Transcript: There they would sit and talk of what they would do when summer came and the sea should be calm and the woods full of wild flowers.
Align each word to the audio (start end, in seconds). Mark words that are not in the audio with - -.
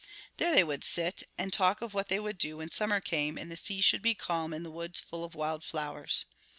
There 0.37 0.51
they 0.55 0.63
would 0.63 0.83
sit 0.83 1.21
and 1.37 1.53
talk 1.53 1.79
of 1.79 1.93
what 1.93 2.07
they 2.07 2.19
would 2.19 2.39
do 2.39 2.57
when 2.57 2.71
summer 2.71 2.99
came 2.99 3.37
and 3.37 3.51
the 3.51 3.55
sea 3.55 3.81
should 3.81 4.01
be 4.01 4.15
calm 4.15 4.51
and 4.51 4.65
the 4.65 4.71
woods 4.71 4.99
full 4.99 5.23
of 5.23 5.35
wild 5.35 5.63
flowers. 5.63 6.25